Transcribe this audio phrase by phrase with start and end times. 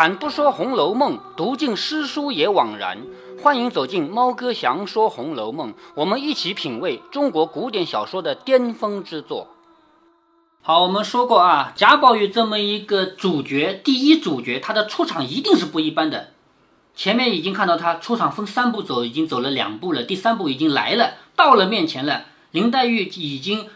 [0.00, 3.02] 开坛不说《红楼梦》，读尽诗书也枉然。
[3.42, 9.48] 欢迎走进猫哥祥说《红楼梦》，我们一起品味中国古典小说的巅峰之作。
[10.62, 16.28] 好，我们说过啊，贾宝玉这么一个主角，第一主角，他的出场一定是不一般的。
[16.94, 22.24] 前面已经看到他出场分三步走，已经走了两步了，第三步已经来了，到了面前了。
[22.52, 23.68] 林黛玉已经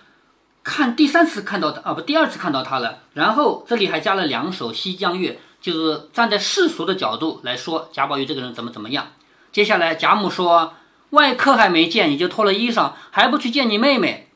[0.63, 3.01] 看第三次看到他啊，不，第二次看到他了。
[3.13, 5.33] 然后这里还加了两首《西江月》，
[5.65, 9.13] 就是站在世俗的角度来说贾宝玉这个人怎么怎么样。
[9.51, 10.75] 接下来贾母说
[11.09, 14.29] ：“外客还没见，你就脱了衣裳，还不去见你妹妹？”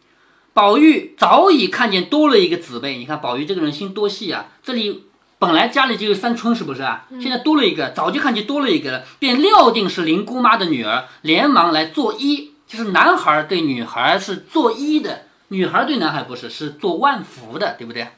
[0.55, 4.47] 宝玉早已看见多了一个姊妹，你看宝玉这个人心多细啊！
[4.63, 5.05] 这里
[5.39, 7.05] 本来家里就有三春，是不是啊？
[7.21, 12.53] 现在多了一个，早就看见多了一个了，便料定是林姑妈的女儿，连忙来作揖。
[12.67, 18.09] 就是男孩对女孩是作揖的，女孩对男孩不是，是做万福的，对不对？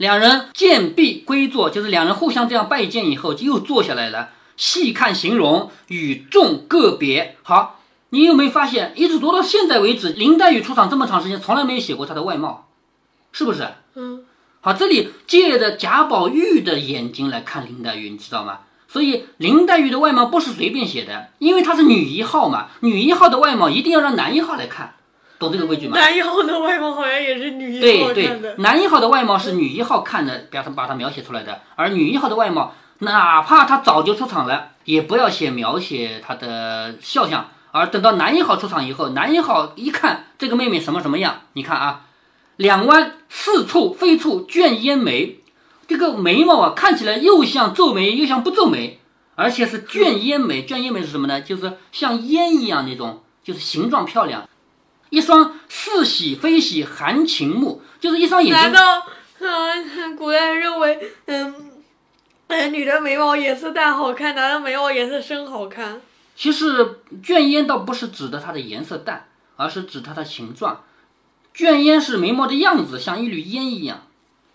[0.00, 4.30] 两人见毕归坐，就是两人互相这样拜见以后，就又坐下来了。
[4.56, 7.36] 细看形容，与众个别。
[7.42, 12.68] 好，你有没有发现，一直读到现在为止，林黛玉出场这么长时间，从来没有写过她的外貌，
[13.30, 13.68] 是不是？
[13.94, 14.24] 嗯。
[14.62, 18.60] 好，这里借着贾宝玉的眼睛来看林黛玉，你知道吗？
[18.88, 24.94] 所以林黛玉的外貌不是随便写的，因为她是女一号嘛，女一号的外貌一定要让男一号来看，
[25.40, 25.98] 懂这个规矩吗？
[25.98, 28.54] 男一号的外貌好像也是女一号看的。
[28.58, 32.74] 男一号的外貌是女一号看的，把它把它描写出来的，而女一号的外貌。
[33.02, 42.02] 哪怕他早就出场了，也不要写描写他的肖像，而等到男一号出场以后，男一号一看这个妹妹什么什么样，你看啊，
[42.56, 45.40] 两弯似蹙非蹙卷烟眉，
[45.88, 49.00] 这个眉毛啊看起来又像皱眉又像不皱眉，
[49.34, 50.66] 而且是卷烟眉。
[50.66, 51.40] 卷烟眉是什么呢？
[51.40, 54.46] 就是像烟一样那种，就是形状漂亮。
[55.10, 58.72] 一双似喜非喜含情目，就是一双眼睛。
[58.72, 59.06] 难道
[59.40, 61.54] 嗯，古代认为嗯？
[62.48, 66.00] 哎，女的眉毛颜色淡好看，男的眉毛颜色深好看。
[66.34, 70.82] 其实卷烟倒不是指的它的颜色淡，而是指它的形状。
[71.54, 74.06] 卷烟是眉毛的样子，像一缕烟一样。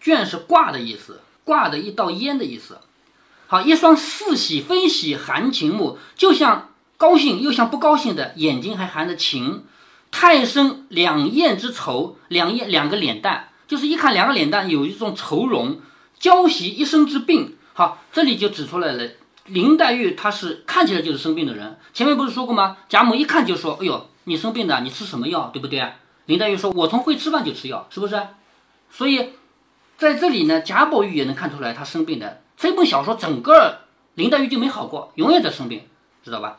[0.02, 2.80] 卷是挂的意思，挂的一道烟的意思。
[3.48, 9.66] 好，一双似喜非喜含情目，就像高兴又像不高兴的眼睛，还含着情。
[10.18, 15.82] 太生两艳之愁，两艳两个脸蛋，就是一看两个脸蛋有一种愁容。
[16.18, 17.58] 娇袭一身之病。
[17.74, 19.10] 好，这里就指出来了，
[19.48, 21.78] 林黛玉她是看起来就是生病的人。
[21.94, 22.78] 前面不是说过吗？
[22.88, 25.86] 贾母一看就说：“哎呦，你生病的，你吃什么药，对不对？”
[26.28, 28.18] 林黛玉说：“我从会吃饭就吃药，是不是？”
[28.90, 29.32] 所以
[29.98, 32.42] 在这里呢，贾宝玉也能看出来她生病的。
[32.56, 33.80] 这本小说整个
[34.14, 35.82] 林黛玉就没好过，永远在生病，
[36.24, 36.56] 知道吧？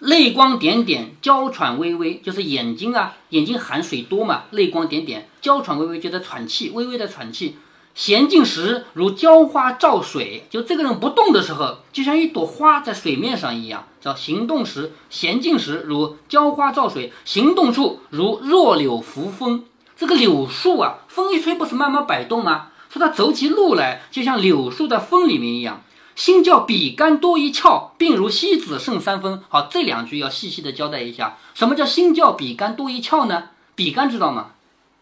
[0.00, 7.56] 泪光点点，娇喘微微，就是眼睛啊，眼睛含水多嘛，泪光点点，娇喘微微就在喘气，微微的喘气。
[7.96, 13.86] 娴静时如娇花照水，就这个人不动的时候，就像一朵花在水面上一样。
[13.98, 19.64] 叫行动时，娴静时如娇花照水，行动处如弱柳扶风。
[19.96, 22.66] 这个柳树啊，风一吹不是慢慢摆动吗？
[22.90, 25.82] 说它走起路来就像柳树在风里面一样。
[26.16, 29.42] 心较比干多一窍，病如西子胜三分。
[29.48, 31.36] 好，这两句要细细的交代一下。
[31.54, 33.50] 什么叫心较比干多一窍呢？
[33.74, 34.52] 比干知道吗？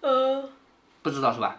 [0.00, 0.50] 呃，
[1.00, 1.56] 不知道是吧？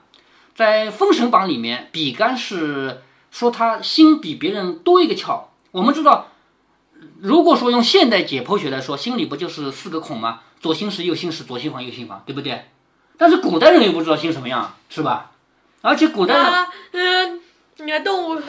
[0.54, 3.02] 在《封神榜》里面，比干是
[3.32, 5.46] 说他心比别人多一个窍。
[5.72, 6.28] 我们知道，
[7.22, 10.42] 如果说用现代解剖学来说，心里不就是四个孔吗？
[10.60, 12.66] 左心室、右心室、左心房、右心房，对不对？
[13.18, 15.32] 但是古代人又不知道心什么样，是吧？
[15.82, 17.42] 而且古代人，嗯，
[17.78, 18.42] 你看动物，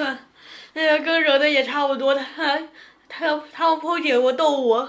[0.76, 2.58] 呃，跟人的也差不多的，他
[3.08, 4.86] 他他们剖解我逗我，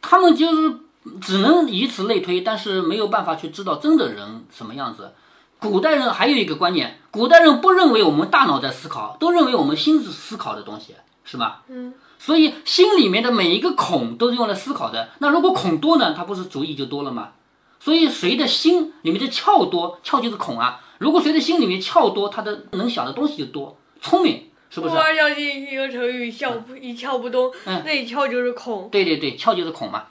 [0.00, 0.76] 他们就是
[1.20, 5.12] 只能以此类推，但是没有办法去知道真的人什么样子。
[5.58, 10.94] 古代人还有一个观念，古代人不认为我们大脑在思考，都认为我们心是思考的东西，
[11.24, 11.64] 是吧？
[11.66, 11.92] 嗯。
[12.20, 15.08] 所以心里面的每一个孔都是用来思考的。
[15.18, 17.30] 那如果孔多呢，它不是主意就多了吗？
[17.80, 20.80] 所以谁的心里面的窍多，窍就是孔啊。
[20.98, 24.94] 如果谁的心里面窍多，他的能想的东西就多，聪明，是不是？
[24.94, 27.52] 我想起一个成语，窍不一窍不通。
[27.64, 27.82] 嗯。
[27.84, 28.88] 那窍就是孔。
[28.90, 30.04] 对对对，窍就是孔嘛。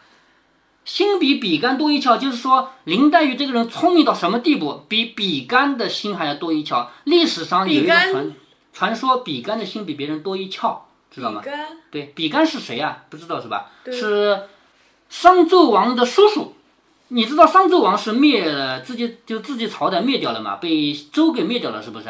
[0.85, 6.87] 心比比干多一窍，就是说林黛玉这个人聪明到什么地步，比比干的心还要多一窍。
[7.03, 8.33] 历史上有一个传
[8.71, 10.77] 传说，比干的心比别人多一窍，
[11.11, 11.43] 知道吗？
[11.91, 13.03] 对，比干是谁啊？
[13.09, 13.69] 不知道是吧？
[13.91, 14.43] 是
[15.09, 16.53] 商纣王的叔叔。
[17.09, 20.55] 你知道商纣王是灭了自己就自己朝代灭掉了嘛？
[20.55, 22.05] 被周给灭掉了，是不是？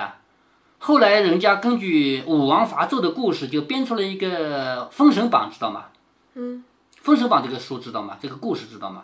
[0.80, 5.86] 后来人家根据武王伐纣的故事，就编出了一个《封神榜》，知道吗？
[6.36, 6.64] 嗯。
[7.02, 8.18] 《封神榜》这个书知道吗？
[8.22, 9.04] 这个故事知道吗？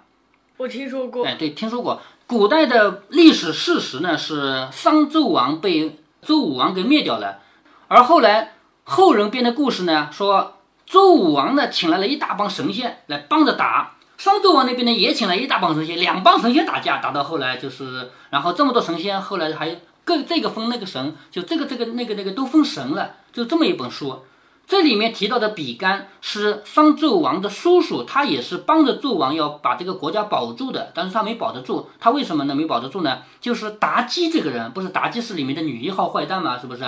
[0.57, 1.25] 我听说过。
[1.25, 2.01] 哎，对，听说过。
[2.27, 7.39] 古代的历史事实呢是商纣王被周武王给灭掉了，
[7.87, 8.53] 而后来
[8.83, 24.23] 后人编的故事呢，说周武王呢请来了一大帮神仙来帮着打，商纣王那边呢也请来一大帮神仙，两帮神仙打架，打到后来就是，然后这么多神仙，后来还各这个封那个神，就这个这个那个那个都封神了，就这么一本书。
[24.65, 31.89] 这里面提到的比干是商纣王的叔叔，他也是帮着纣王要把这个国家保住的，但是他没保得住。
[32.00, 32.55] 他为什么呢？
[32.55, 33.19] 没保得住呢？
[33.41, 36.57] 就是妲己这个人，不是妲己是里面的女一号坏蛋吗？
[36.57, 36.83] 是不是？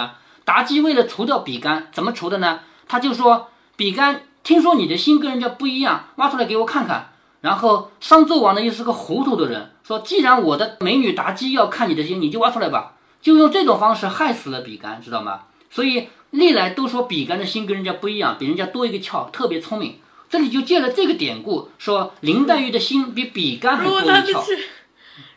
[0.45, 2.61] 妲己为了除掉比干，怎么除的呢？
[2.87, 12.93] 他就说：“比干，听说你的心跟人家不一样，挖出来给我看看。”然后商纣王呢又是个糊涂的人，说：“既然我的美女妲己要看你的心，你就挖出来吧。”
[13.25, 15.45] 就用这种方式害死了比干，知道吗？
[15.71, 19.97] 所以历来都说比干的心跟人家不一样，比人家多一个窍，特别聪明。
[20.29, 24.05] 这里就借了这个典故，说林黛玉的心比比干还如多一窍。
[24.05, 24.59] 果他是，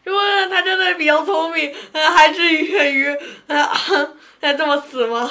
[0.05, 3.07] 如果他真的比较聪明，呃，还至于于
[3.47, 3.65] 呃
[4.41, 5.31] 呃这么死吗？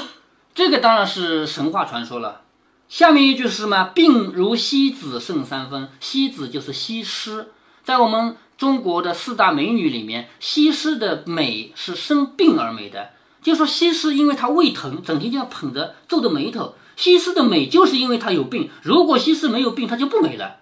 [0.55, 2.41] 这个当然是神话传说了。
[2.89, 3.91] 下面一句是什么？
[3.93, 5.89] 病如西子胜三分。
[5.99, 7.51] 西子就是西施，
[7.83, 13.11] 在我们中国的四大美女里面，西施的美是生病而美的。
[13.41, 16.73] 就说西施，因为她胃疼，整天这样捧着，皱着眉头。
[16.95, 20.57] 西施的美就是因为她有病，如果西施没有病，她就不美了，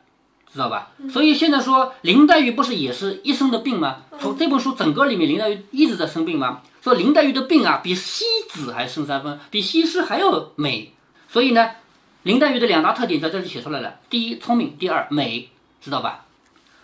[0.52, 0.92] 知道吧？
[1.10, 4.04] 所以现在说林黛玉不是也是一生的病吗？
[4.20, 6.62] 从这本书整个里面，林黛玉一直在生病吗？
[6.84, 10.94] 说林黛玉的病啊，比西子还生三分，比西施还要美。
[11.30, 11.72] 所以呢，
[12.24, 15.50] 林黛玉的两大特点在这里写出来了：第一，聪明；第二，美，
[15.82, 16.26] 知道吧？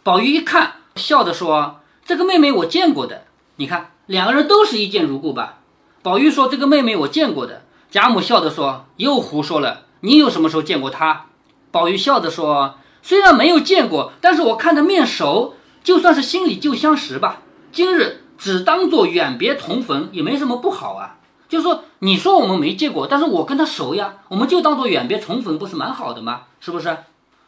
[0.04, 3.24] 宝玉一看，笑着说：“这个妹妹我见过的。
[3.56, 5.60] 你看，两个人都是一见如故吧？”
[6.04, 11.26] 宝玉说：“这个妹妹我见过的。”贾母笑着说：“又胡说了，你有什么时候见过她？”
[11.72, 17.42] 宝玉笑着说：“虽然没有见过，但是我看她面熟，就算是心里旧相识吧。
[17.72, 21.18] 今日只当做远别重逢，也没什么不好啊。
[21.48, 26.44] 就说，你说我们没见过，但是我跟她熟呀，我们就当做远别重逢，不是蛮好的吗？
[26.60, 26.98] 是不是？”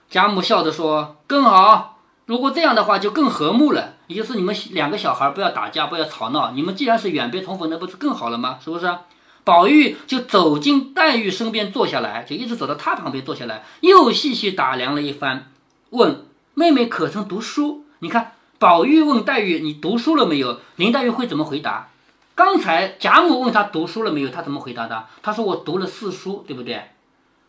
[0.09, 1.92] 贾母笑着说：“更好。
[2.25, 3.95] 如果这样的话，就更和睦了。
[4.07, 6.51] 也就是你们两个小孩不要打架，不要吵闹。
[6.51, 8.59] 你们既然是远别重逢，那不是更好了吗？
[8.63, 8.97] 是不是？”
[9.45, 15.51] 宝玉就走进黛玉身边坐下来，就一直走到她旁边坐下来，又细细打量了一番，
[15.89, 17.83] 问妹妹可曾读书？
[17.99, 20.61] 你看，宝玉问黛玉你读书了没有？
[20.77, 21.89] 林黛玉会怎么回答？
[22.35, 25.07] 刚才贾母问她读书了没有，她怎么回答的？
[25.21, 26.91] 她说我读了四书，对不对？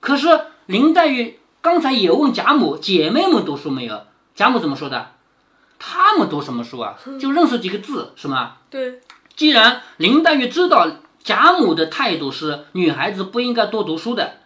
[0.00, 0.28] 可是
[0.66, 4.02] 林黛玉刚才也问贾母姐妹们读书没有？
[4.34, 5.12] 贾母怎么说的？
[5.78, 6.96] 他们读什么书啊？
[7.20, 8.56] 就认识几个字，是吗？
[8.70, 9.00] 对，
[9.36, 10.88] 既然林黛玉知道
[11.22, 14.38] 贾母的态度是女孩子不应该多读书的，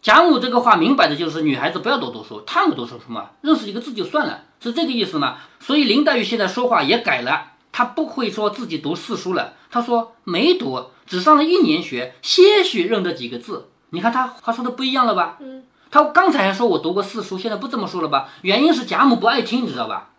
[0.00, 3.30] 贾母这个话明摆的就是女孩子不要多读书，他们读书什么？
[3.42, 5.38] 认识几个字就算了，是这个意思吗？
[5.60, 13.68] 所以林黛玉现在说话也改了，她不会说自己读四书了，她说没读，只上了一年学，些许认得几个字。
[13.90, 15.36] 你看她她说的不一样了吧？
[15.40, 18.28] 嗯，他刚才还说我读过四书，现在不这么说了吧？
[18.42, 20.10] 原因是贾母不爱听，你知道吧？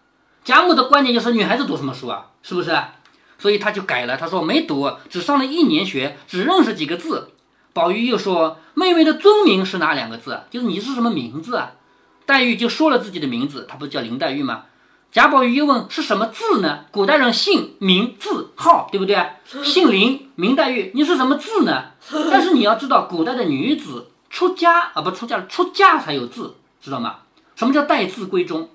[0.44, 2.28] 贾母的观点就是女孩子读什么书啊？
[2.42, 2.76] 是不是？
[3.38, 7.30] 所以他就改了，他说没读，只上了一年学，只认识几个字。
[7.72, 10.42] 宝玉又说：“妹妹的尊名是哪两个字？
[10.50, 11.74] 就是你是什么名字啊？”
[12.26, 14.64] 黛玉就说了自己的名字，她不叫林黛玉吗？
[15.12, 16.86] 贾宝玉又问是什么字呢？
[16.92, 19.18] 古代人姓名字号，对不对？
[19.64, 21.92] 姓林，名黛玉，你是什么字呢？
[22.30, 27.20] 但是你要知道，古代的女子出家啊，不出嫁，出嫁才有字，知道吗？
[27.56, 28.70] 什么叫待字闺中？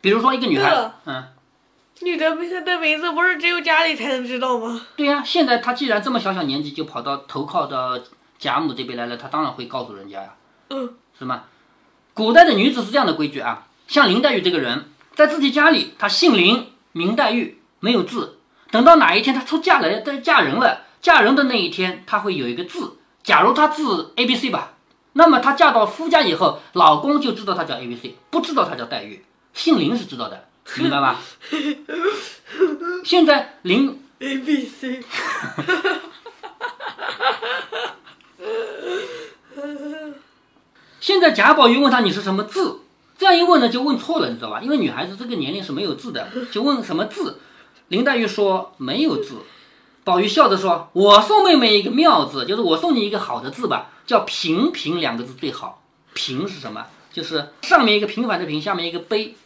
[0.00, 1.24] 比如说一个女孩对了，嗯。
[2.00, 4.80] 女的名的名字不是只有家里才能知道吗？
[4.96, 7.96] 对呀、现在她既然这么小小年纪就跑到投靠到
[8.38, 10.34] 贾母这边来了，她当然会告诉人家呀，
[10.70, 11.44] 嗯，是吗？
[12.14, 18.38] 古代的女子是这样的规矩啊，像林黛玉这个人，在自己家里，她姓林，名黛玉，没有字。
[18.72, 22.96] 等到哪一天她出嫁了，再嫁人了，嫁人的那一天，她会有一个字。
[23.22, 24.71] 假如她字 A B C 吧，
[25.14, 29.24] 那么她嫁到夫家以后，老公就知道她叫 A B C，不知道她叫黛玉。
[29.54, 31.20] 姓林是知道的，明白吧？
[33.04, 35.04] 现在林 A B C，
[41.00, 42.80] 现在贾宝玉问他你是什么字，
[43.18, 44.60] 这样一问呢就问错了，你知道吧？
[44.62, 47.40] 因为女孩子这个年龄是没有字的，就问什么字。
[47.88, 49.36] 林黛玉说没有字。
[50.04, 55.82] 宝玉笑着说：“我送妹妹一个妙字，就是我送你一个好的字吧，叫平平两个字最好。
[56.12, 56.86] 平是什么？
[57.12, 59.36] 就是上面一个平凡的平，下面一个碑。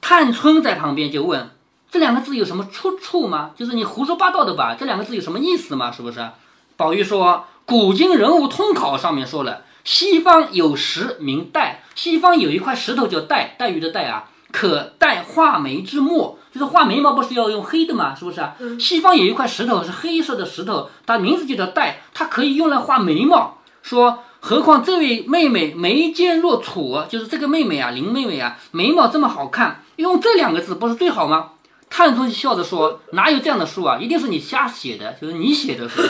[0.00, 1.50] 探春在旁边就问：
[1.90, 3.50] 这两个字有什么出处吗？
[3.56, 4.74] 就是你胡说八道的吧？
[4.78, 5.92] 这两个字有什么意思吗？
[5.92, 6.30] 是不是？
[6.76, 9.64] 宝玉说：古今人物通考上面说了。
[9.84, 18.14] 西方有石名黛，西方有一块石头叫黛，黛玉的黛啊，可代画眉之墨，就是画眉毛不是要用黑的吗？
[18.14, 18.54] 是不是啊？
[18.78, 23.58] 西方有一块石头是黑色的石头，它名字就叫黛，它可以用来画眉毛。
[23.82, 31.50] 说何况这位妹妹眉间若楚，就是这个妹妹啊，林妹妹啊，眉毛这么好看，用这两个字不是最好吗？
[31.88, 33.98] 探春笑着说：“哪有这样的书啊？
[33.98, 36.00] 一定是你瞎写的，就是你写的书。”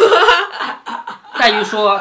[1.39, 1.99] 黛玉说：“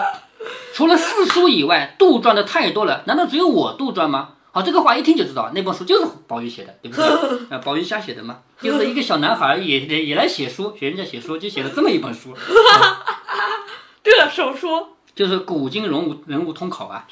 [0.76, 7.06] 除了四书以外，杜撰的太多了，难道只有我杜撰吗？”好，这个话一听就知道，那本书就是宝玉写的，对不对？
[7.50, 12.34] 啊， 宝玉瞎写的嘛，就是一个小男孩也也也来写书，学人家写书，就写了这么一本书。
[14.04, 17.06] 这手书就是《古今人物人物通考》啊，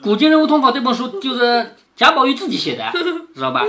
[0.02, 2.90] 《古今人物通考》这本书就是贾宝玉自己写的，
[3.34, 3.66] 知道吧？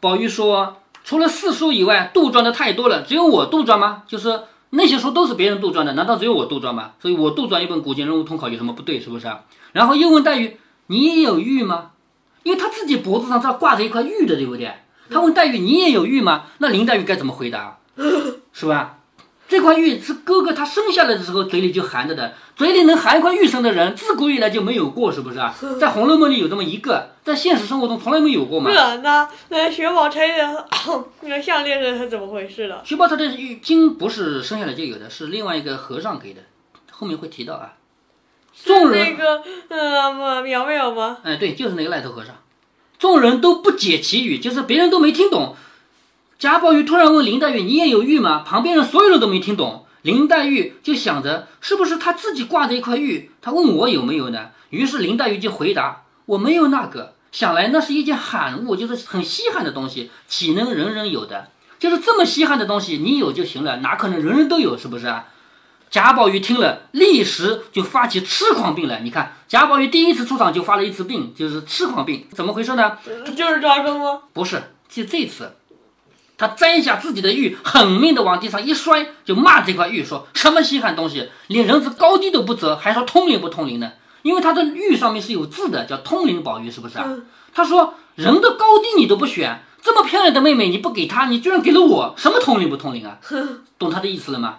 [0.00, 4.02] 宝玉说：“除了四书以外，杜撰的太多了，只有我杜撰吗？
[4.08, 6.92] 就是那些书都是别人杜撰的，难道只有我杜撰吗？
[7.00, 8.98] 所以我杜撰一本《古今人物通考》有什么不对？
[8.98, 11.92] 是不是啊？”然后又问黛玉：“你也有玉吗？
[12.42, 14.70] 因为他自己脖子上这挂着一块玉的，对不对？
[15.10, 17.78] 他问黛玉：“你也有玉吗？”那林黛玉该怎么回答？
[18.52, 18.98] 是吧？
[19.46, 25.54] 这块玉是哥哥他生下来的时候嘴里就含着的，嘴里能含一块玉生的人，自古以来就没有过，是不是啊？
[25.78, 28.70] 在《红楼梦》里有这么一个，在现实生活中从来没有过嘛。
[28.70, 30.66] 是那那薛宝钗的
[31.20, 32.82] 那个项链是怎么回事了？
[32.84, 36.40] 薛宝钗的玉金不是生下来就有的，是另外一个和尚给的，
[36.90, 37.74] 后面会提到啊。
[38.62, 41.18] 众人那个呃苗苗吗？
[41.22, 42.34] 哎，对，就是那个赖头和尚。
[42.98, 45.56] 众人都不解其语，就是别人都没听懂。
[46.38, 49.86] 贾宝玉突然问林黛玉：“你也有玉吗？”旁边人所有人都没听懂。
[50.02, 53.30] 林黛玉就想着，是不是她自己挂着一块玉？
[53.40, 54.50] 她问我有没有呢？
[54.70, 57.14] 于是林黛玉就回答：“我没有那个。
[57.32, 61.48] 想来那是一件罕物，就是很稀罕的东西，岂能人人有的？
[61.78, 64.76] 就是这么稀罕的东西，你有就行了，哪可能人人都有？
[64.78, 65.26] 是不是啊？”
[65.94, 68.98] 贾宝玉听了，立时就发起痴狂病来。
[69.02, 72.98] 你看，贾宝玉第一次出场就发了一次病，就是痴狂病，怎么回事呢？
[73.36, 74.22] 就是抓更吗？
[74.32, 75.52] 不是，就这次。
[76.36, 83.92] 他摘下自己的玉，狠命的往地上一摔，就骂这块玉说：“什么稀罕东西，连人字高低都不择，还说通灵不通灵呢？
[84.22, 87.08] 因为他的玉上面是有字的，叫通灵宝玉，是不是啊？”
[87.54, 93.16] 他说：“人的高低你都不选，这么漂亮的妹妹你不给他，你居然给了我，什么通灵不通灵啊？
[93.78, 94.56] 懂他的意思了吗？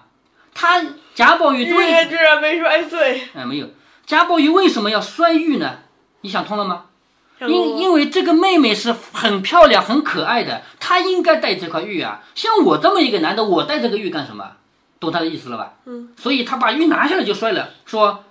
[0.55, 0.83] 他
[1.13, 3.67] 贾宝玉为居然没摔碎，哎，没有。
[4.07, 5.79] 贾宝玉为什么要摔玉呢？
[6.21, 6.85] 你想通了吗？”
[7.41, 12.23] 因因为这个妹妹是很漂亮、很可爱的，她应该戴这块玉啊。
[12.33, 14.53] 像我这么一个男的，我戴这个玉干什么？
[15.01, 15.73] 懂他的意思了吧？
[15.85, 16.13] 嗯。
[16.15, 18.23] 所以他把玉拿下来就摔了，说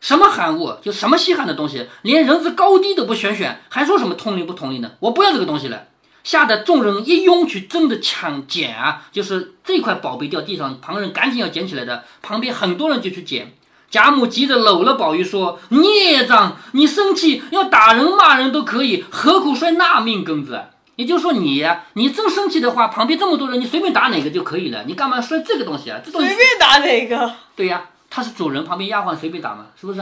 [0.00, 4.96] 什么罕物，就什么稀罕的东西，连人字高低都不选选，还说什么通灵不通灵的？
[5.00, 5.88] 我不要这个东西了。
[6.24, 13.52] 吓得众人一拥去争着抢捡啊，就是这块宝贝掉地上，旁人赶紧要捡起来的，旁边很多人就去捡。
[13.90, 20.62] 贾母急着搂了宝玉说：“孽障，你生气要打人骂人都可以，何苦摔那命根子？
[20.96, 24.84] 也就是说，你你真生气的话，旁边这么多人，你随便打哪个就可以了。
[24.86, 26.00] 你干嘛摔这个东西啊？
[26.02, 27.34] 这东西随便打哪个？
[27.54, 30.00] 对呀，他是主人，旁边丫鬟随便打嘛，是不是？”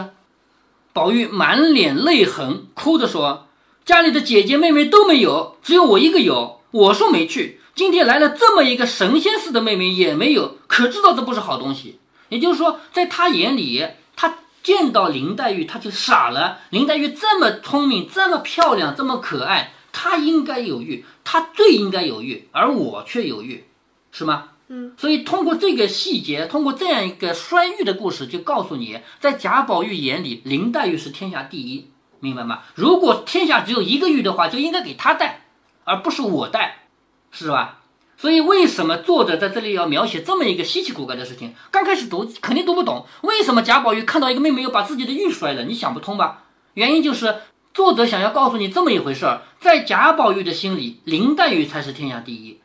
[0.93, 3.47] 宝玉满脸泪痕，哭着说
[3.91, 6.61] ：“家里的姐姐妹妹都没有，只有我一个有。
[6.71, 11.99] 我说没去，今天来了这么一个神仙似的妹妹也没有，可知道这不是好东西。”
[12.31, 16.61] 也就是说，在他眼里，他见到林黛玉，他就傻了。
[16.71, 23.65] 林黛玉这么聪明，这么漂亮，这么可爱，她应该有玉，她最应该有玉，而我却有玉，
[24.13, 24.51] 是吗？
[24.69, 24.93] 嗯。
[24.97, 31.91] 所以通过这个细节，通过这样一个摔玉的故事，就告诉你，在贾宝玉眼里，林黛玉是天下第一，
[32.21, 32.61] 明白吗？
[32.75, 35.43] 如果天下只有一个玉的话，就应该给他戴，
[35.85, 36.85] 而不是我戴，
[37.31, 37.79] 是吧？
[38.17, 41.55] 所以，为什么作者在这里要描写这么一个稀奇古怪的事情？
[41.71, 45.65] 刚开始读肯定读不懂，为什么贾宝玉看到一个妹妹要把自己的玉摔了？
[45.65, 46.43] 你想不通吧？
[46.75, 47.37] 原因就是
[47.73, 52.61] 作者想要告诉你这么一回事儿：在贾宝玉的心里，林黛玉才是天下第一。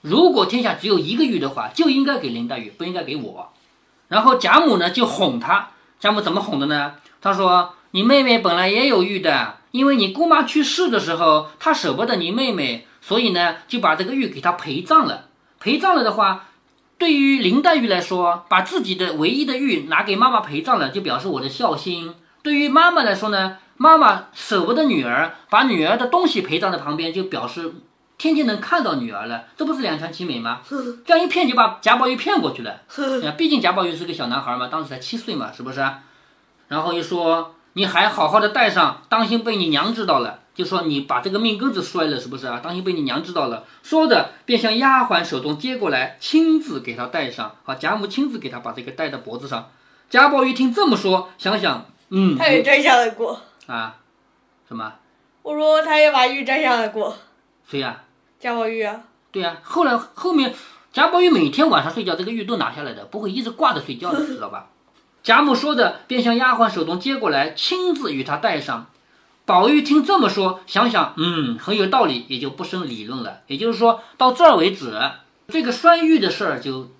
[0.00, 3.52] 如果天下只有一个玉的话，就应该给林黛玉，不应该给我。
[4.08, 6.94] 然后贾母呢就哄她，贾母怎么哄的呢？
[7.20, 15.28] 她说：“你妹妹本来也有玉的，因为你姑妈去世的时候，她舍不得你妹妹。”所以呢，就把这个玉给她陪葬了。
[15.60, 16.48] 陪葬了的话，
[16.98, 22.14] 对于林黛玉来说，把自己的唯一的玉拿给妈妈陪葬了，就表示我的孝心。
[22.42, 27.72] 对于妈妈来说呢，妈妈舍不得女儿，把女儿的东西陪葬在旁边，就表示
[28.18, 30.60] 天天能看到女儿了，这不是两全其美吗？
[31.06, 32.82] 这样一骗就把贾宝玉骗过去了。
[33.38, 35.80] 毕竟贾宝玉是个小男孩嘛，当时才七岁嘛，是不是？
[36.68, 40.40] 然后又说你还好好的戴上，当心被你娘知道了。
[40.52, 42.58] 就说你把这个命根子摔了，是不是啊？
[42.60, 43.62] 当心被你娘知道了。
[43.84, 47.54] 说着，便向丫鬟手中接过来，亲自给她戴上。
[47.62, 49.70] 好，贾母亲自给她把这个戴在脖子上。
[50.10, 53.98] 贾宝玉听这么说，想想，嗯，他也摘下来过啊？
[54.66, 54.94] 什么？
[55.42, 57.16] 我说他也把玉摘下来过。
[57.70, 58.02] 谁呀？
[58.40, 59.04] 贾宝玉啊。
[59.30, 60.52] 对呀，后来后面
[60.92, 64.66] 贾宝玉每天晚上睡觉，这个玉都拿下来的，不会一直挂着睡觉的，知道吧？
[65.28, 68.86] 贾母说着，便向丫鬟手中接过来，亲自与她戴上。
[69.44, 73.40] 宝玉听这么说，想想，嗯，很有道理，也就不生理论了。
[73.46, 74.98] 也就是说到这儿为止，
[75.48, 76.92] 这个栓玉的事儿就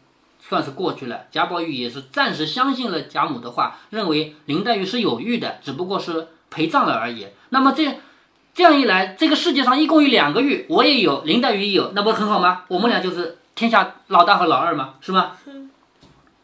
[0.46, 1.20] 算是过去了。
[1.30, 7.28] 贾宝玉也是暂时相信了贾母的话，认为林黛玉是有玉的，只不过是陪葬了而已。
[7.48, 7.98] 那么这
[8.52, 12.64] 这样一来，这个世界上一共有两个玉，我也有，林黛玉也有，那不很好吗？
[12.68, 15.32] 我们俩就是天下老大和老二嘛，是吗？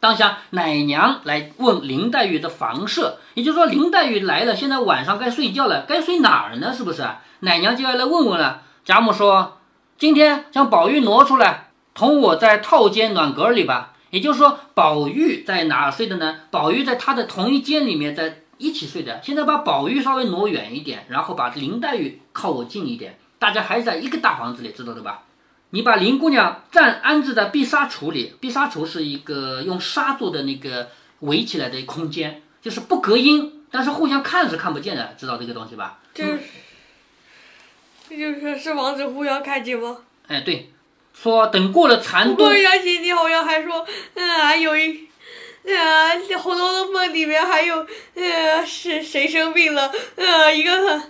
[0.04, 6.74] 当下奶娘来问林黛玉的房舍，也就是说林黛玉来了，现在晚上该睡觉了，该睡哪儿呢？
[6.74, 7.08] 是不是？
[7.40, 8.60] 奶娘就要来问问了。
[8.84, 9.60] 贾母说
[9.96, 16.36] ：“今天将宝玉挪出来，同我在套间暖阁里吧。”也就是说，宝玉在哪儿睡的呢？
[16.50, 19.22] 宝玉在他的同一间里面，在一起睡的。
[19.22, 25.22] 现在把宝玉稍微挪远一点，然后把林黛玉靠我近一点，大家还是在一个大房子里，知道的吧？
[25.74, 30.88] 你把林姑娘暂安置在碧纱橱里，碧纱橱是一个用纱做的那个
[31.18, 35.98] 围起来的空间，就是不隔音，但是互相看是看不见的，知道这个东西吧？
[36.14, 36.38] 就是，
[38.08, 39.98] 这就是是王子互相看见吗？
[40.28, 40.70] 哎，对，
[41.12, 45.08] 说等过了残冬不过，杨姐，你好像还说，嗯，还有一，
[45.64, 49.92] 呃，《红楼梦》里面还有，呃，是谁生病了？
[50.14, 51.02] 呃，一个，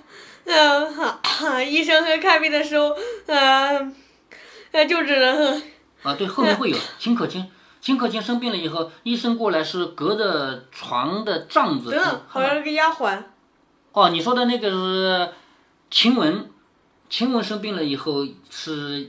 [0.46, 3.92] 呃，医生和看病的时候，呃，
[4.74, 5.62] 呃，就只能，
[6.02, 7.48] 啊，对，后面会有秦可卿，
[7.80, 13.22] 秦可卿生病了以后，医生过来是隔着床的帐子等等，好像是个丫鬟。
[13.92, 15.32] 哦，你说的那个是
[15.92, 16.50] 晴雯，
[17.08, 19.08] 晴雯生病了以后是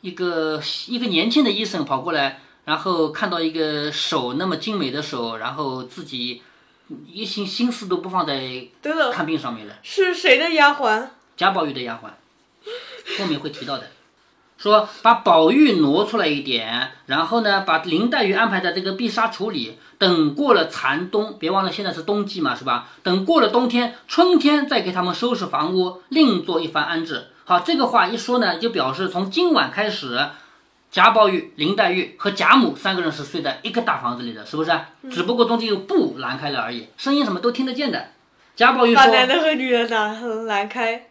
[0.00, 6.40] 一个一个年轻的医生跑过来，然后看到一个手那么精美的手，然后自己
[7.08, 8.68] 一心心思都不放在
[9.12, 9.74] 看病上面了。
[9.82, 11.08] 是谁的丫鬟？
[11.36, 13.90] 贾宝玉的丫鬟，后面会提到的。
[14.56, 22.88] 说把宝玉挪出来一点，然后呢，把林黛玉安排在这个碧纱橱里，等过了残冬，别忘了现在是冬季嘛，是吧？
[23.02, 27.26] 等过了冬天，春天再给他们收拾房屋，另做一番安置。
[27.44, 30.28] 好，这个话一说呢，就表示从今晚开始，
[30.90, 34.72] 贾宝玉、林黛玉和贾母三个人是睡在一个大房子里的，是不是？
[35.10, 38.08] 只不过中间有布拦开了而已，声音什么都听得见的。
[38.56, 41.08] 贾宝玉说把：“男的和女的拦拦开。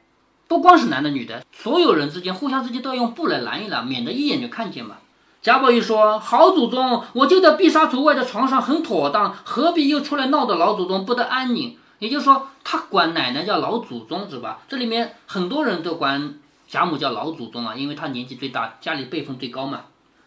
[0.54, 4.98] 不光是男的女的，所有人之间互相之间都要用布来拦一拦，免得一眼就看见嘛。
[5.42, 14.60] 贾宝玉说：“好祖宗，我就在碧纱橱外的床上很妥当，何必又出来闹得老祖宗不得安宁？”也就是说，他管奶奶叫老祖宗，是吧？
[14.68, 16.36] 这里面很多人都管
[16.68, 19.82] 贾母叫老祖宗啊，因为他年纪最大，家里辈分最高嘛。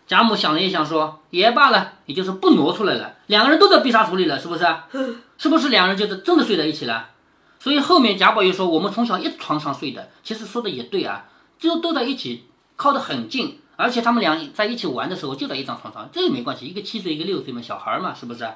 [0.09, 4.67] 贾母想了一想，说：“也罢了，也就是不挪出来了，两个人都在碧纱橱里了，是不是？
[5.39, 7.11] 是不是两人就是真的睡在一起了？”
[7.59, 11.25] 所以后面贾宝玉说我们从小一床上睡的，其实说的也对啊，
[11.59, 12.45] 就都在一起，
[12.77, 18.49] 靠得很近，而且他们俩在一起玩的时候就在一张床上，这也没关系，一个七岁一个六岁嘛，小孩嘛，是不是？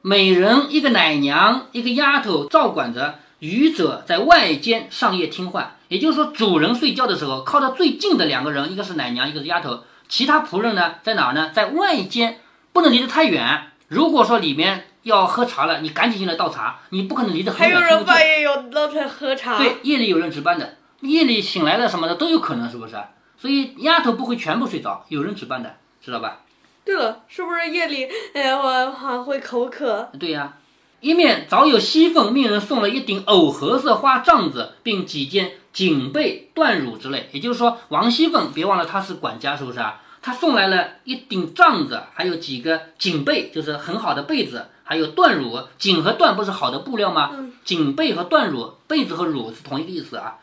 [0.00, 5.74] 每人一个奶娘，一个丫头照管着，余者在外间上夜听唤。
[5.88, 11.50] 也就是说，主人睡觉的时候，靠得最近的两个人，一个是奶娘，一个是丫头，其他仆人呢在哪儿呢？
[11.50, 12.40] 在外间，
[12.72, 13.72] 不能离得太远。
[13.88, 17.78] 如果说里面要喝茶了，你赶紧进来倒茶，你不可能离得很远。
[17.78, 19.58] 还有人半夜要捞出来喝茶。
[19.58, 22.96] 对，夜里有人值班的，夜里醒来了什么的都有可能，是不是？
[23.36, 26.40] 所以丫头不会全部睡着，有人值班的，知道吧？
[26.84, 30.10] 对了，是不是夜里，呃，我还会口渴？
[30.18, 30.54] 对呀、
[31.00, 37.28] 一面早有西凤命人送了一顶藕荷色花帐子，并几件锦被、缎褥之类。
[37.32, 40.00] 也就是说，王熙凤别忘了她是管家，是不是啊？
[40.28, 45.68] 她送来了一顶帐子，还有几个锦被，就是很好的被子，还有缎褥。
[45.78, 47.30] 锦和缎不是好的布料吗？
[47.32, 50.36] 嗯锦被和缎褥，被子和褥是同一个意思啊。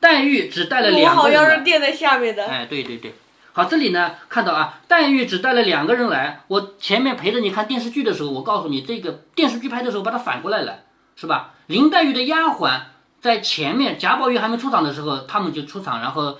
[0.00, 1.64] 黛玉只带了两个人来好像是。
[1.64, 2.46] 垫在下面的。
[2.46, 3.14] 哎，对对对，
[3.52, 6.44] 好，这里呢看到啊，黛玉只带了两个人来。
[6.48, 10.80] 我前面陪着你看电视剧的时候，我告诉你，这个电视剧拍的时候把它反过来了，
[11.14, 11.52] 是吧？
[11.66, 12.80] 林黛玉的丫鬟
[13.20, 16.38] 在前面，贾宝玉还没出场的时候，他们就出场，然后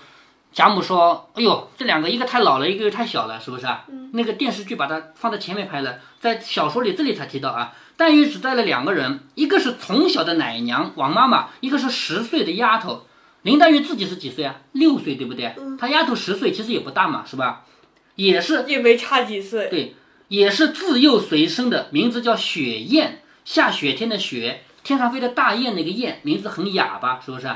[0.56, 7.74] 贾母说：“哎呦，这两个一个太老了，一个又太小了，是不是啊？”那个电视剧把它放在前面拍了，在小说里这里才提到啊。
[7.98, 13.04] 黛玉只带了两个人，一个是从小的奶娘王妈妈，一个是十岁的丫头。
[13.42, 14.56] 林黛玉自己是几岁啊？
[14.72, 15.54] 六岁，对不对？
[15.78, 17.66] 她丫头十岁，其实也不大嘛，是吧？
[18.14, 19.68] 也是也没差几岁。
[19.68, 19.94] 对，
[20.28, 27.54] 也是自幼随身的，名字叫雪雁，下雪天的雪，天上飞的大雁那个雁，名字很哑巴，是不是？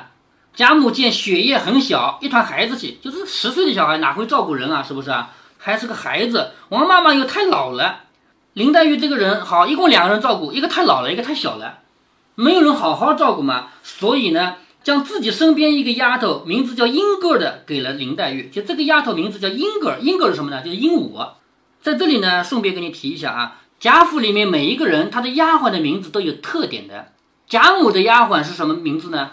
[0.61, 4.83] 贾母见雪雁很小，一团孩子气，就是十岁的小孩哪会照顾人啊？
[4.83, 5.31] 是不是啊？
[5.57, 8.01] 还是个孩子，王妈妈又太老了。
[8.53, 11.79] 林黛玉这个人好，一共两个人照顾，一个太老了，一个太小了，
[12.35, 13.69] 没有人好好照顾嘛。
[13.83, 18.51] 所以呢，将自己身边一个丫头，名字叫英格的给了林黛玉。
[18.51, 20.61] 就这个丫头名字叫英格，英格是什么呢？
[20.63, 21.27] 就是鹦鹉。
[21.81, 27.13] 在这里呢，顺便给你提一下啊，贾府里面每一个人，他的丫鬟的名字都有特点的。
[27.49, 29.31] 贾母的丫鬟是什么名字呢？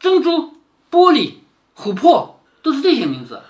[0.00, 0.54] 珍珠、
[0.90, 1.34] 玻璃、
[1.76, 3.42] 琥珀，都是这些名字。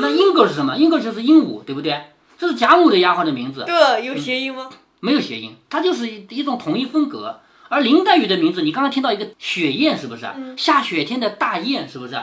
[0.00, 0.76] 那英格是什么？
[0.76, 2.02] 英格就是鹦鹉，对不对？
[2.38, 4.70] 这是贾母的丫鬟的名字，对，有谐音吗？
[5.00, 7.40] 没有谐音，它就是一一种统一风格。
[7.68, 10.26] 而林黛玉的名字，你刚刚听到一个雪雁，是不是？
[10.56, 12.18] 下雪天的大雁，是不是？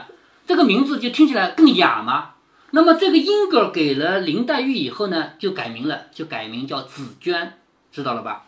[0.47, 2.31] 这个名字就听起来更雅嘛。
[2.71, 7.59] 那么这个英格给了林黛玉以后呢，就改名了，就改名叫紫娟，
[7.91, 8.45] 知道了吧？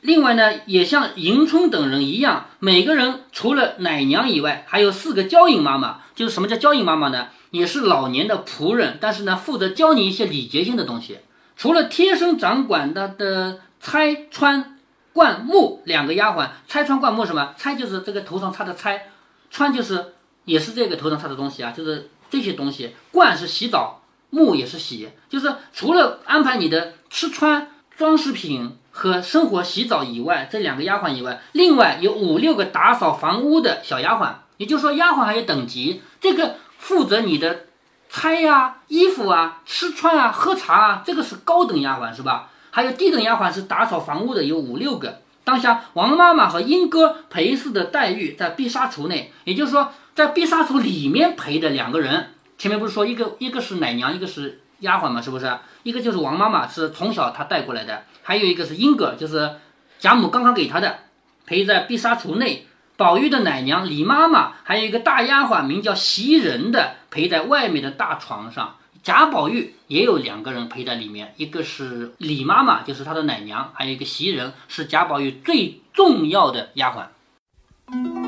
[0.00, 6.00] 另外呢，也像迎春等人一样，每个人除了奶娘以外，还有四个娇引妈妈。
[6.14, 7.28] 就是什么叫娇引妈妈呢？
[7.50, 11.18] 也是老年的仆人，但是呢，负责教你一些礼节性的东西。
[11.56, 14.78] 除了贴身掌管的的钗、穿、
[15.12, 17.54] 冠、木两个丫鬟，钗、穿、冠、木什么？
[17.58, 19.08] 钗就是这个头上插的钗，
[19.50, 22.94] 穿就是也是这个头上插的东西啊，就是这些东西。
[23.10, 28.76] 冠是洗澡，木也是洗，就是除了安排你的吃穿装饰品。
[28.90, 34.32] 和生活洗澡以外，这两个丫鬟以外，另外有五六个打扫房屋的小丫鬟。
[34.56, 36.02] 也就是说，丫鬟还有等级。
[36.20, 37.66] 这个负责你的
[38.10, 42.50] 拆呀、衣服啊、吃穿啊、喝茶啊，这个是高等丫鬟，是吧？
[42.70, 45.22] 还有低等丫鬟是打扫房屋的，有五六个。
[45.42, 52.34] 当下王妈妈和英哥陪侍的黛玉在碧纱橱内，也就是说，在碧纱橱里面陪的两个人。
[52.58, 55.58] 前面不是说一个一个是奶娘，一个是丫鬟嘛，是不是？
[55.82, 58.04] 一个就是王妈妈，是从小她带过来的。
[58.22, 59.56] 还有一个是英格，就是
[59.98, 60.98] 贾母刚刚给她的，
[61.46, 62.66] 陪在碧纱橱内。
[62.96, 68.76] 宝玉的奶娘李妈妈，还有一个大丫鬟名叫袭人的，陪在外面的大床上。
[69.02, 78.19] 贾宝玉也有两个人陪在里面，一个是李妈妈，就是他的奶娘，还有一个袭人，是贾宝玉最重要的丫鬟。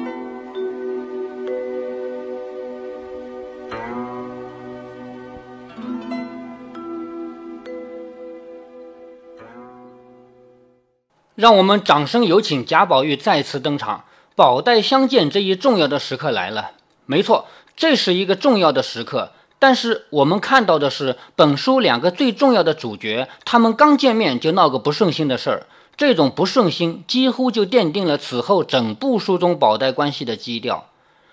[11.34, 14.04] 让我们掌声有请贾宝玉再次登场，
[14.36, 16.72] 宝黛相见这一重要的时刻来了。
[17.06, 19.32] 没错，这是一个重要的时刻。
[19.58, 25.66] 但是我们看到的是本书两个最重要的主角，他们刚见面就闹个不顺心的事儿。
[25.96, 30.86] 这种不顺心几乎就奠定了此后整部书中宝黛关系的基调。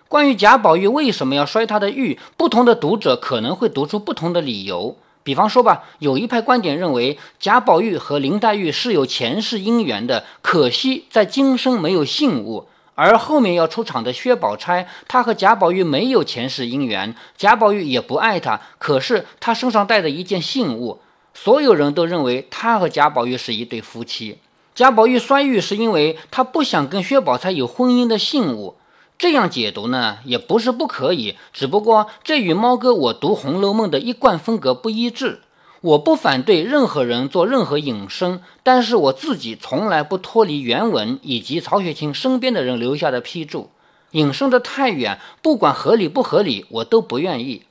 [0.07, 4.95] 关于贾宝玉为什么要摔他的玉，不同的读者可能会读出不同的理由。
[5.29, 12.67] 比方说吧，有一派观点认为贾宝玉和林黛玉是有前世姻缘的，可惜在今生没有信物。
[12.95, 20.99] 而后面要出场的薛宝钗，她和贾宝玉没有前世姻缘，贾宝玉也不爱她，可是她身上带着一件信物，
[21.35, 24.39] 所有人都认为她和贾宝玉是一对夫妻。
[24.73, 28.77] 贾宝玉摔玉是因为他不想跟薛宝钗有婚姻的信物。
[29.19, 35.41] 这样解读呢，也不是不可以，只不过这与猫哥我读《红楼梦》的一贯风格不一致。
[35.81, 43.69] 我不反对任何人做任何引申，但是我自己从来不脱离原文以及曹雪芹身边的人留下的批注。
[44.11, 47.63] 引申的太远，不管合理不合理，我都不愿意。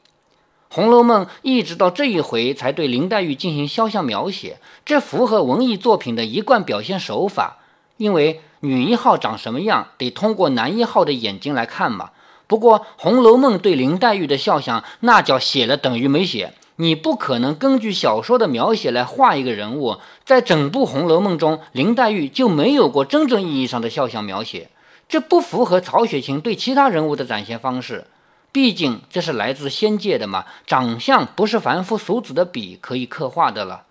[0.75, 7.61] 《红楼梦》一直到这一回才对林黛玉进行肖像描写，这符合文艺作品的一贯表现手法，
[7.97, 8.43] 因为。
[8.61, 12.11] 女一号长什么样，得通过男一号的眼睛来看嘛。
[12.47, 16.55] 不过《红楼梦》对林黛玉的肖像，那叫写了等于没写。
[16.77, 24.71] 你不可能根据小说的描写来画一个人物，在整部《红楼梦》中，林黛玉就没有过真正意义上的肖像描写，
[25.09, 28.07] 这不符合曹雪芹对其他人物的展现方式。
[28.53, 33.83] 毕竟这是来自仙界的嘛，长相不是凡夫俗子的笔可以刻画的了。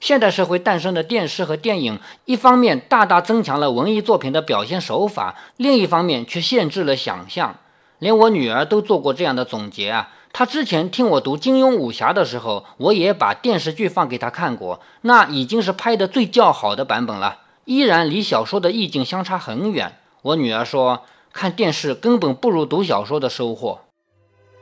[0.00, 7.54] 现代社会诞生的电视和电影，一方面大大增强了文艺作品的表现手法，另一方面却限制了想象。
[7.98, 10.08] 连我女儿都做过这样的总结啊！
[10.32, 19.98] 她之前听我读金庸武侠的时候，我也把电视剧放给她看过，那已经是拍的最较好的版本了，依然离小说的意境相差很远。
[20.22, 23.80] 我女儿说，看电视根本不如读小说的收获。